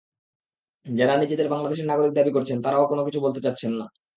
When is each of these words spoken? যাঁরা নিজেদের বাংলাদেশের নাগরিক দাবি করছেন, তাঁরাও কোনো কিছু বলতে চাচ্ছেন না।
যাঁরা 0.85 1.15
নিজেদের 1.17 1.47
বাংলাদেশের 1.49 1.89
নাগরিক 1.89 2.13
দাবি 2.15 2.31
করছেন, 2.33 2.57
তাঁরাও 2.61 2.89
কোনো 2.91 3.01
কিছু 3.07 3.19
বলতে 3.21 3.39
চাচ্ছেন 3.41 3.71
না। 3.73 3.85